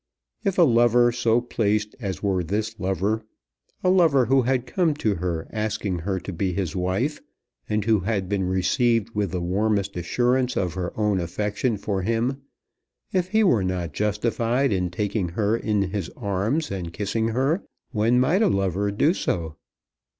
If 0.43 0.57
a 0.57 0.63
lover 0.63 1.11
so 1.11 1.41
placed 1.41 1.95
as 1.99 2.23
were 2.23 2.43
this 2.43 2.79
lover, 2.79 3.23
a 3.83 3.91
lover 3.91 4.25
who 4.25 4.41
had 4.41 4.65
come 4.65 4.95
to 4.95 5.13
her 5.13 5.45
asking 5.51 5.99
her 5.99 6.19
to 6.21 6.33
be 6.33 6.53
his 6.53 6.75
wife, 6.75 7.21
and 7.69 7.85
who 7.85 7.99
had 7.99 8.27
been 8.27 8.45
received 8.47 9.13
with 9.13 9.29
the 9.29 9.41
warmest 9.41 9.95
assurance 9.95 10.57
of 10.57 10.73
her 10.73 10.91
own 10.99 11.19
affection 11.19 11.77
for 11.77 12.01
him, 12.01 12.41
if 13.13 13.27
he 13.27 13.43
were 13.43 13.63
not 13.63 13.93
justified 13.93 14.73
in 14.73 14.89
taking 14.89 15.29
her 15.29 15.55
in 15.55 15.91
his 15.91 16.09
arms 16.17 16.71
and 16.71 16.93
kissing 16.93 17.27
her, 17.27 17.61
when 17.91 18.19
might 18.19 18.41
a 18.41 18.47
lover 18.47 18.89
do 18.89 19.13
so? 19.13 19.55